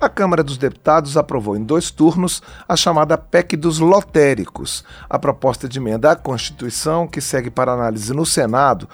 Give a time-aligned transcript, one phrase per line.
[0.00, 4.82] A Câmara dos Deputados aprovou em dois turnos a chamada PEC dos lotéricos.
[5.10, 8.88] A proposta de emenda à Constituição, que segue para análise no Senado,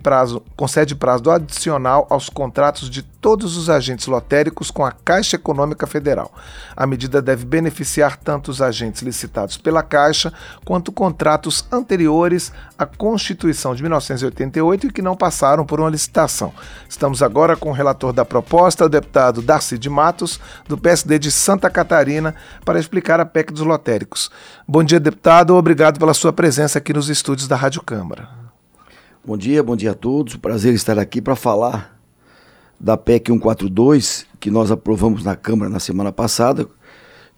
[0.00, 5.88] prazo, concede prazo adicional aos contratos de todos os agentes lotéricos com a Caixa Econômica
[5.88, 6.32] Federal.
[6.76, 10.32] A medida deve beneficiar tanto os agentes licitados pela Caixa
[10.64, 16.54] quanto contratos anteriores à Constituição de 1988 e que não passaram por uma licitação.
[16.88, 20.27] Estamos agora com o relator da proposta, o deputado Darcy de Matos
[20.66, 24.30] do PSD de Santa Catarina, para explicar a PEC dos lotéricos.
[24.66, 25.54] Bom dia, deputado.
[25.54, 28.28] Obrigado pela sua presença aqui nos estúdios da Rádio Câmara.
[29.24, 30.36] Bom dia, bom dia a todos.
[30.36, 31.98] Prazer estar aqui para falar
[32.80, 36.66] da PEC 142, que nós aprovamos na Câmara na semana passada,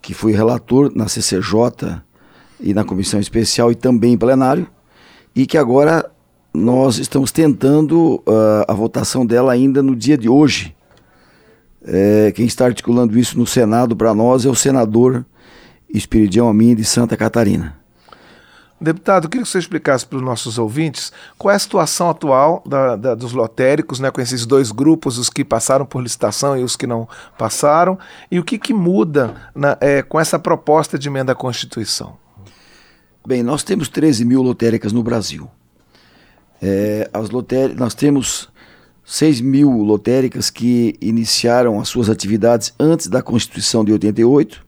[0.02, 2.00] que fui relator na CCJ
[2.60, 4.66] e na comissão especial e também em plenário,
[5.34, 6.10] e que agora
[6.52, 10.74] nós estamos tentando uh, a votação dela ainda no dia de hoje,
[11.84, 15.24] é, quem está articulando isso no Senado para nós é o senador
[15.88, 17.80] Espiridião Amin de Santa Catarina.
[18.82, 22.62] Deputado, eu queria que você explicasse para os nossos ouvintes qual é a situação atual
[22.64, 26.64] da, da, dos lotéricos, né, com esses dois grupos, os que passaram por licitação e
[26.64, 27.98] os que não passaram,
[28.30, 32.16] e o que, que muda na, é, com essa proposta de emenda à Constituição.
[33.26, 35.46] Bem, nós temos 13 mil lotéricas no Brasil.
[36.62, 38.48] É, as lotéricas, nós temos
[39.04, 44.64] 6 mil lotéricas que iniciaram as suas atividades antes da Constituição de 88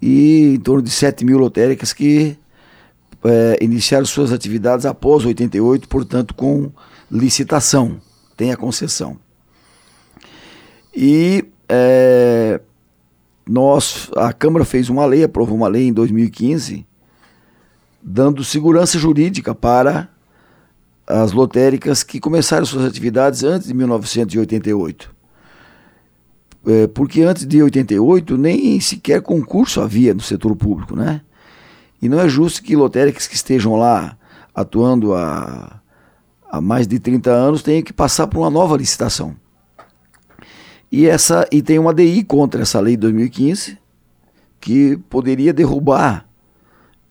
[0.00, 2.36] e em torno de 7 mil lotéricas que
[3.24, 6.70] é, iniciaram suas atividades após 88, portanto com
[7.10, 8.00] licitação,
[8.36, 9.18] tem a concessão.
[10.94, 12.60] E é,
[13.46, 16.86] nós, a Câmara fez uma lei, aprovou uma lei em 2015,
[18.02, 20.08] dando segurança jurídica para
[21.12, 25.14] as lotéricas que começaram suas atividades antes de 1988.
[26.64, 31.20] É, porque antes de 88 nem sequer concurso havia no setor público, né?
[32.00, 34.16] E não é justo que lotéricas que estejam lá
[34.54, 35.80] atuando há,
[36.50, 39.36] há mais de 30 anos tenham que passar por uma nova licitação.
[40.90, 43.78] E, essa, e tem uma DI contra essa lei de 2015
[44.60, 46.28] que poderia derrubar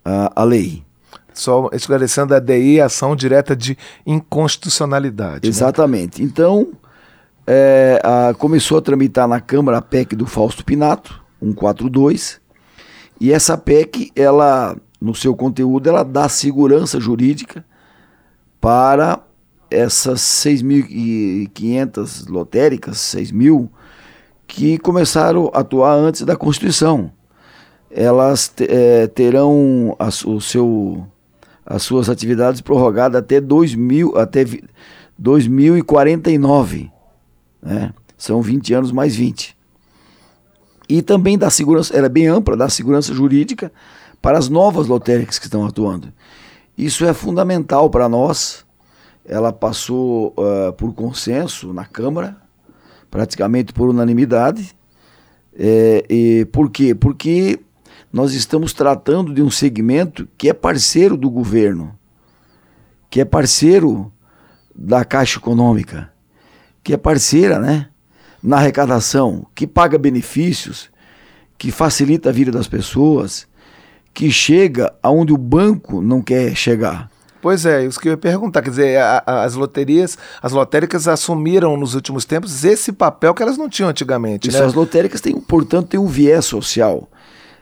[0.05, 0.83] a, a lei.
[1.33, 5.41] Só esclarecendo a DI, ação direta de inconstitucionalidade.
[5.43, 5.49] Né?
[5.49, 6.21] Exatamente.
[6.21, 6.27] Né?
[6.27, 6.71] Então,
[7.47, 12.39] é, a, começou a tramitar na Câmara a PEC do Fausto Pinato, 142,
[13.19, 17.63] e essa PEC, ela, no seu conteúdo, ela dá segurança jurídica
[18.59, 19.19] para
[19.69, 23.71] essas 6.500 lotéricas, 6 mil,
[24.45, 27.11] que começaram a atuar antes da Constituição.
[27.89, 31.05] Elas é, terão a, o seu
[31.71, 34.45] as suas atividades prorrogadas até 2000, até
[35.17, 36.91] 2049.
[37.61, 37.93] Né?
[38.17, 39.55] São 20 anos mais 20.
[40.89, 43.71] E também dá segurança, era bem ampla, dá segurança jurídica
[44.21, 46.11] para as novas lotéricas que estão atuando.
[46.77, 48.65] Isso é fundamental para nós.
[49.23, 52.35] Ela passou uh, por consenso na Câmara,
[53.09, 54.75] praticamente por unanimidade.
[55.53, 56.93] É, e por quê?
[56.93, 57.59] Porque
[58.11, 61.97] nós estamos tratando de um segmento que é parceiro do governo,
[63.09, 64.11] que é parceiro
[64.75, 66.11] da Caixa Econômica,
[66.83, 67.87] que é parceira, né,
[68.41, 70.89] na arrecadação, que paga benefícios,
[71.57, 73.47] que facilita a vida das pessoas,
[74.13, 77.09] que chega aonde o banco não quer chegar.
[77.41, 78.61] Pois é, isso que eu ia perguntar.
[78.61, 83.41] Quer dizer, a, a, as loterias, as lotéricas assumiram nos últimos tempos esse papel que
[83.41, 84.49] elas não tinham antigamente.
[84.49, 84.65] Isso, né?
[84.65, 87.09] as lotéricas têm, portanto, têm um viés social.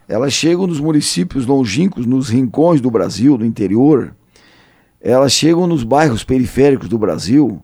[0.09, 4.15] Elas chegam nos municípios longínquos, nos rincões do Brasil, do interior.
[4.99, 7.61] Elas chegam nos bairros periféricos do Brasil.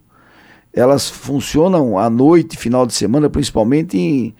[0.72, 4.36] Elas funcionam à noite, final de semana, principalmente em,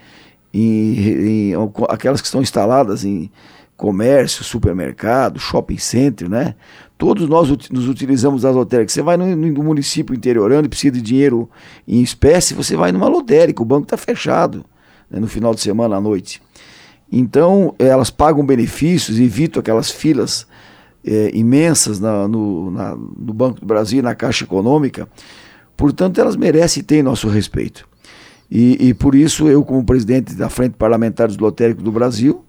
[0.54, 1.54] em, em
[1.90, 3.32] aquelas que estão instaladas em
[3.76, 6.54] comércio, supermercado, shopping center, né?
[7.00, 8.94] Todos nós nos utilizamos das lotéricas.
[8.94, 11.50] Você vai no, no município interiorano e precisa de dinheiro
[11.88, 14.64] em espécie, você vai numa lotérica, o banco está fechado
[15.10, 16.40] né, no final de semana à noite.
[17.12, 20.48] Então, elas pagam benefícios, evitam aquelas filas
[21.06, 25.08] é, imensas na, no, na, no Banco do Brasil na Caixa Econômica.
[25.78, 27.88] Portanto, elas merecem ter nosso respeito.
[28.50, 32.44] E, e, por isso, eu, como presidente da Frente Parlamentar dos Lotéricos do Brasil,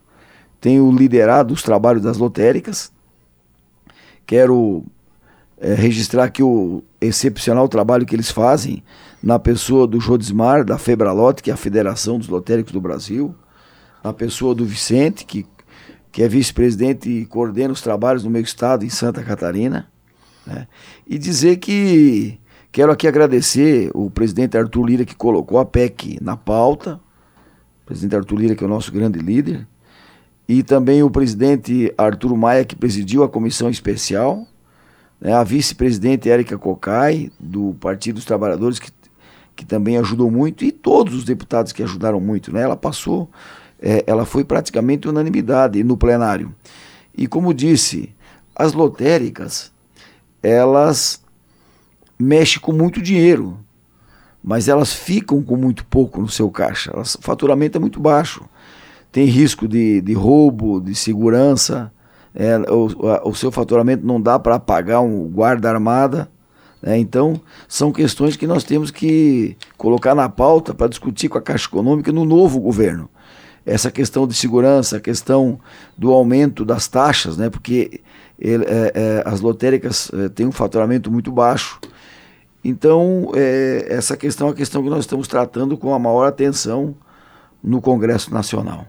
[0.60, 2.90] tenho liderado os trabalhos das lotéricas.
[4.26, 4.84] Quero
[5.58, 8.82] é, registrar aqui o excepcional trabalho que eles fazem
[9.22, 13.34] na pessoa do Jodismar, da Febralote, que é a Federação dos Lotéricos do Brasil,
[14.06, 15.44] na pessoa do Vicente, que,
[16.12, 19.88] que é vice-presidente e coordena os trabalhos no meu estado, em Santa Catarina.
[20.46, 20.68] Né?
[21.04, 22.38] E dizer que
[22.70, 27.00] quero aqui agradecer o presidente Arthur Lira, que colocou a PEC na pauta,
[27.84, 29.66] presidente Arthur Lira, que é o nosso grande líder,
[30.48, 34.46] e também o presidente Arthur Maia, que presidiu a comissão especial,
[35.20, 38.92] né, a vice-presidente Érica Cocai, do Partido dos Trabalhadores, que,
[39.56, 42.52] que também ajudou muito, e todos os deputados que ajudaram muito.
[42.52, 43.28] Né, ela passou,
[43.80, 46.54] é, ela foi praticamente unanimidade no plenário.
[47.16, 48.14] E como disse,
[48.54, 49.72] as lotéricas,
[50.42, 51.22] elas
[52.18, 53.58] mexem com muito dinheiro,
[54.42, 56.92] mas elas ficam com muito pouco no seu caixa.
[56.96, 58.44] o faturamento é muito baixo
[59.16, 61.90] tem risco de, de roubo, de segurança,
[62.34, 66.28] é, o, o seu faturamento não dá para pagar um guarda-armada.
[66.82, 66.98] Né?
[66.98, 71.66] Então, são questões que nós temos que colocar na pauta para discutir com a Caixa
[71.66, 73.08] Econômica no novo governo.
[73.66, 75.58] Essa questão de segurança, a questão
[75.98, 77.50] do aumento das taxas, né?
[77.50, 78.00] porque
[78.38, 81.80] ele, é, é, as lotéricas é, têm um faturamento muito baixo.
[82.64, 86.94] Então, é, essa questão é uma questão que nós estamos tratando com a maior atenção
[87.62, 88.86] no Congresso Nacional.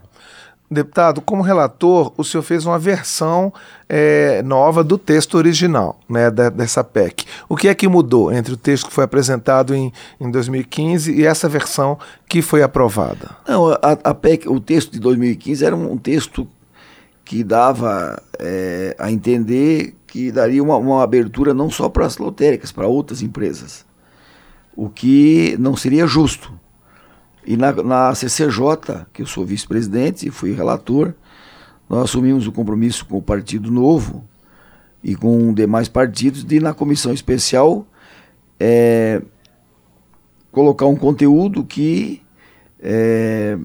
[0.70, 3.54] Deputado, como relator, o senhor fez uma versão
[3.88, 7.26] é, nova do texto original né, da, dessa PEC.
[7.48, 11.26] O que é que mudou entre o texto que foi apresentado em, em 2015 e
[11.26, 11.98] essa versão
[12.28, 13.30] que foi aprovada?
[13.48, 16.46] Não, a, a PEC, o texto de 2015 era um, texto
[17.24, 22.74] que dava é, a entender que daria uma, uma abertura não só para as lotéricas,
[22.74, 23.86] para outras empresas,
[24.76, 26.52] o que não seria justo
[27.48, 31.14] e na, na CCJ, que eu sou vice-presidente e fui relator,
[31.90, 34.28] nós assumimos o compromisso com o Partido Novo
[35.02, 37.88] e com demais partidos de, na comissão especial,
[38.60, 39.22] é,
[40.52, 42.22] colocar um conteúdo que
[42.82, 43.58] é,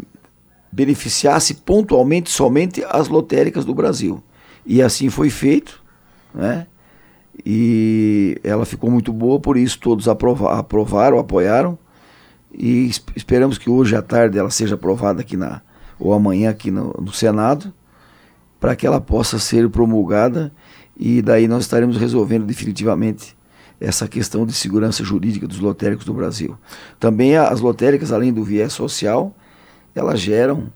[0.70, 4.22] beneficiasse pontualmente somente as lotéricas do Brasil.
[4.64, 5.82] E assim foi feito,
[6.32, 6.68] né?
[7.44, 11.76] E ela ficou muito boa, por isso todos aprovaram, aprovaram apoiaram
[12.52, 15.62] e esperamos que hoje à tarde ela seja aprovada aqui na
[15.98, 17.72] ou amanhã aqui no, no Senado
[18.58, 20.52] para que ela possa ser promulgada
[20.96, 23.36] e daí nós estaremos resolvendo definitivamente
[23.80, 26.56] essa questão de segurança jurídica dos lotéricos do Brasil.
[27.00, 29.34] Também as lotéricas, além do viés social,
[29.94, 30.72] elas geram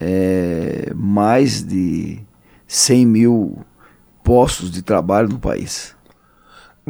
[0.00, 2.20] é, mais de
[2.66, 3.58] 100 mil
[4.24, 5.94] postos de trabalho no país.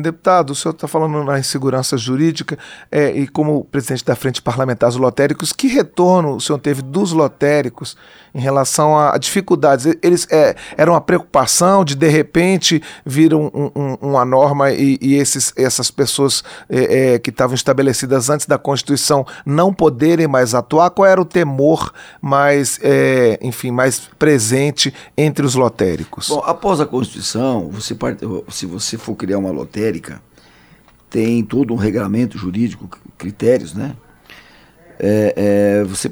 [0.03, 2.59] Deputado, o senhor está falando na insegurança jurídica
[2.91, 7.13] é, e como presidente da Frente Parlamentar dos Lotéricos, que retorno o senhor teve dos
[7.13, 7.97] lotéricos
[8.35, 9.87] em relação a, dificuldades?
[10.03, 15.15] Eles é, era uma preocupação de de repente vir um, um, uma norma e, e
[15.15, 20.91] esses, essas pessoas é, é, que estavam estabelecidas antes da Constituição não poderem mais atuar?
[20.91, 26.29] Qual era o temor mais, é, enfim, mais presente entre os lotéricos?
[26.29, 28.19] Bom, após a Constituição, você part...
[28.49, 29.88] se você for criar uma lotérica
[31.11, 33.97] Tem todo um regulamento jurídico, critérios, né?
[34.99, 35.35] É,
[35.81, 36.11] é, você,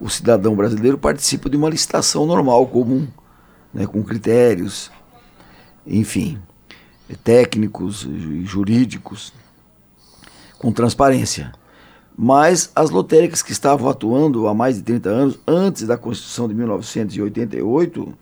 [0.00, 3.06] o cidadão brasileiro participa de uma licitação normal, comum,
[3.72, 4.90] né, com critérios,
[5.86, 6.38] enfim,
[7.22, 8.08] técnicos,
[8.44, 9.32] jurídicos,
[10.58, 11.52] com transparência.
[12.16, 16.54] Mas as lotéricas que estavam atuando há mais de 30 anos, antes da Constituição de
[16.54, 18.14] 1988,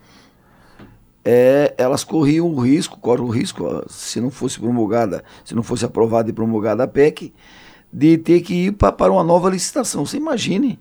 [1.24, 5.84] é, elas corriam o risco, correm o risco, se não fosse promulgada, se não fosse
[5.84, 7.32] aprovada e promulgada a PEC,
[7.92, 10.04] de ter que ir pra, para uma nova licitação.
[10.04, 10.80] Você imagine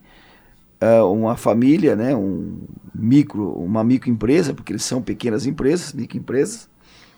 [0.80, 2.60] é, uma família, né, um
[2.94, 6.68] micro, uma microempresa, porque eles são pequenas empresas, microempresas,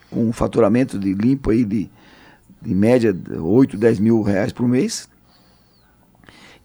[0.09, 1.89] com um faturamento de limpo aí de,
[2.61, 5.07] de média 8, 10 mil reais por mês.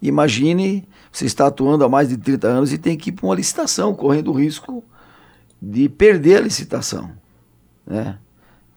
[0.02, 3.35] Imagine você está atuando há mais de 30 anos e tem que ir para uma
[3.35, 4.85] licitação, correndo o risco
[5.61, 7.11] de perder a licitação.
[7.87, 8.19] Né?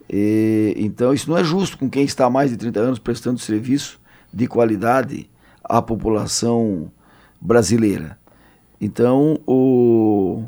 [0.09, 3.39] E, então, isso não é justo com quem está há mais de 30 anos prestando
[3.39, 3.99] serviço
[4.33, 5.29] de qualidade
[5.63, 6.91] à população
[7.39, 8.17] brasileira.
[8.79, 10.43] Então, o,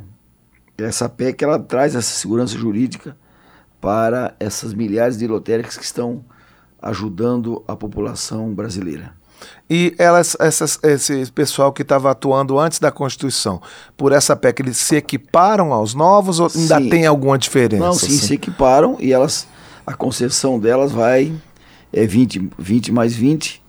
[0.78, 3.16] essa PEC ela traz essa segurança jurídica
[3.80, 6.24] para essas milhares de lotéricas que estão
[6.82, 9.14] ajudando a população brasileira.
[9.70, 13.62] E elas, essas, esse pessoal que estava atuando antes da Constituição,
[13.96, 16.90] por essa PEC, eles se equiparam aos novos ou ainda sim.
[16.90, 17.84] tem alguma diferença?
[17.84, 18.18] Não, sim, assim?
[18.18, 19.48] se equiparam e elas,
[19.88, 21.34] a concessão delas vai
[21.94, 23.64] é 20, 20 mais 20,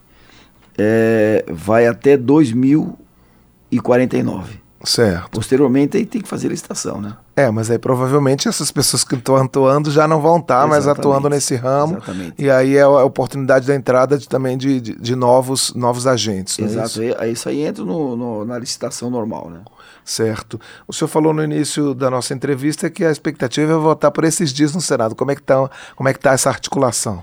[0.78, 4.63] é, vai até 2049.
[4.84, 5.30] Certo.
[5.30, 7.16] Posteriormente aí tem que fazer licitação, né?
[7.34, 10.86] É, mas aí provavelmente essas pessoas que estão atuando já não vão estar tá mais
[10.86, 11.96] atuando nesse ramo.
[11.96, 12.34] Exatamente.
[12.38, 16.58] E aí é a oportunidade da entrada de, também de, de, de novos, novos agentes.
[16.58, 17.02] É Exato.
[17.02, 17.24] É isso?
[17.24, 19.60] isso aí entra no, no, na licitação normal, né?
[20.04, 20.60] Certo.
[20.86, 24.52] O senhor falou no início da nossa entrevista que a expectativa é votar por esses
[24.52, 25.14] dias no Senado.
[25.14, 27.22] Como é que está como é que tá essa articulação?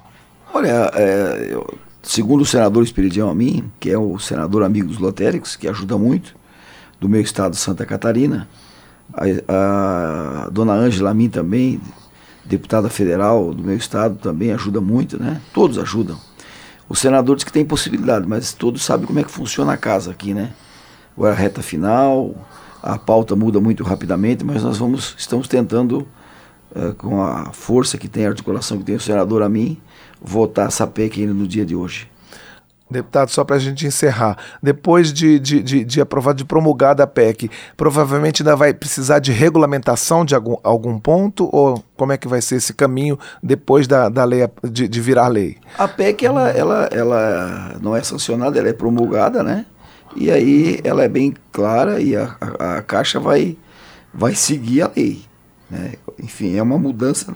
[0.53, 4.97] Olha, é, eu, segundo o senador Espiridião a mim, que é o senador amigo dos
[4.97, 6.35] lotéricos, que ajuda muito,
[7.01, 8.47] do meu estado, Santa Catarina.
[9.47, 11.81] A, a dona Ângela, a mim também,
[12.45, 15.41] deputada federal do meu estado, também ajuda muito, né?
[15.51, 16.17] Todos ajudam.
[16.87, 20.11] O senador diz que tem possibilidade, mas todos sabem como é que funciona a casa
[20.11, 20.53] aqui, né?
[21.17, 22.35] Agora a reta final,
[22.83, 26.07] a pauta muda muito rapidamente, mas nós vamos, estamos tentando,
[26.75, 29.77] uh, com a força que tem, a articulação que tem o senador a mim,
[30.21, 32.10] votar essa PEC ainda no dia de hoje.
[32.91, 37.07] Deputado, só para a gente encerrar, depois de, de, de, de aprovado, de promulgada a
[37.07, 42.27] PEC, provavelmente ainda vai precisar de regulamentação de algum, algum ponto, ou como é que
[42.27, 45.55] vai ser esse caminho depois da, da lei, de, de virar lei?
[45.77, 49.65] A PEC, ela, ela, ela não é sancionada, ela é promulgada, né?
[50.13, 53.57] E aí ela é bem clara e a, a, a Caixa vai,
[54.13, 55.23] vai seguir a lei.
[55.69, 55.93] Né?
[56.21, 57.33] Enfim, é uma mudança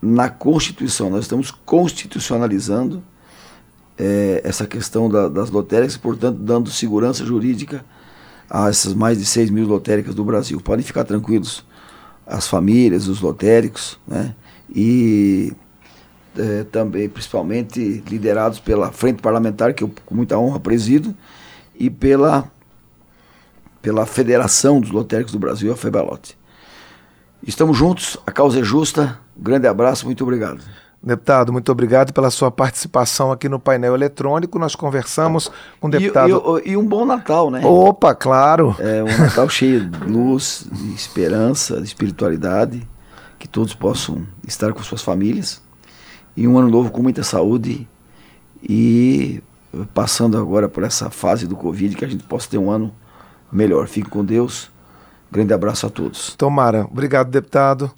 [0.00, 1.10] na Constituição.
[1.10, 3.02] Nós estamos constitucionalizando
[3.98, 7.84] é, essa questão da, das lotéricas, portanto, dando segurança jurídica
[8.48, 10.60] a essas mais de 6 mil lotéricas do Brasil.
[10.60, 11.64] Podem ficar tranquilos
[12.26, 14.34] as famílias, os lotéricos, né?
[14.74, 15.52] E
[16.36, 21.14] é, também, principalmente, liderados pela Frente Parlamentar, que eu com muita honra presido,
[21.78, 22.50] e pela,
[23.80, 26.36] pela Federação dos Lotéricos do Brasil, a FEBALOTE.
[27.46, 29.20] Estamos juntos, a causa é justa.
[29.36, 30.60] Grande abraço, muito obrigado.
[31.02, 34.58] Deputado, muito obrigado pela sua participação aqui no painel eletrônico.
[34.58, 35.50] Nós conversamos
[35.80, 36.60] com o deputado.
[36.64, 37.64] E, e, e um bom Natal, né?
[37.64, 38.74] Opa, claro.
[38.78, 42.86] É um Natal cheio de luz, de esperança, de espiritualidade.
[43.38, 45.62] Que todos possam estar com suas famílias.
[46.36, 47.86] E um ano novo com muita saúde.
[48.62, 49.40] E
[49.94, 52.92] passando agora por essa fase do Covid, que a gente possa ter um ano
[53.52, 53.86] melhor.
[53.86, 54.70] Fique com Deus.
[55.30, 56.34] Grande abraço a todos.
[56.36, 56.84] Tomara.
[56.90, 57.90] Obrigado, deputado.